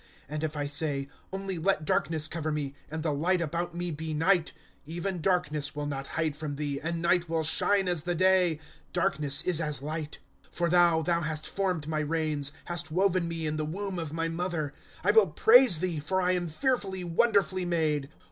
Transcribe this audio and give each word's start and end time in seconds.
"And 0.27 0.43
if 0.43 0.57
I 0.57 0.65
say: 0.65 1.09
Only 1.31 1.59
let 1.59 1.85
darkness 1.85 2.27
cover 2.27 2.51
me, 2.51 2.73
And 2.89 3.03
the 3.03 3.13
light 3.13 3.39
about 3.39 3.75
me 3.75 3.91
be 3.91 4.15
night;" 4.15 4.51
Even 4.87 5.21
darkness 5.21 5.75
will 5.75 5.85
not 5.85 6.07
hide 6.17 6.35
from 6.35 6.55
thee, 6.55 6.79
And 6.81 7.03
night 7.03 7.29
will 7.29 7.43
shine 7.43 7.87
as 7.87 8.01
the 8.01 8.15
day; 8.15 8.59
Darkness 8.93 9.43
is 9.43 9.61
as 9.61 9.83
light. 9.83 10.17
^^ 10.45 10.47
For 10.51 10.69
thou, 10.69 11.03
thou 11.03 11.21
hast 11.21 11.45
formed 11.45 11.87
my 11.87 11.99
reins, 11.99 12.51
Hast 12.65 12.89
woven 12.89 13.27
me 13.27 13.45
in 13.45 13.57
the 13.57 13.63
womb 13.63 13.99
of 13.99 14.11
my 14.11 14.27
mother." 14.27 14.73
I 15.03 15.11
will 15.11 15.27
praise 15.27 15.77
thee, 15.77 15.99
for 15.99 16.19
I 16.19 16.31
am 16.31 16.47
fearfully, 16.47 17.03
wonderfully 17.03 17.65
made. 17.65 18.09